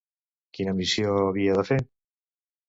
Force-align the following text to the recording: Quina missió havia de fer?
Quina 0.57 0.73
missió 0.79 1.19
havia 1.27 1.59
de 1.61 1.67
fer? 1.69 1.79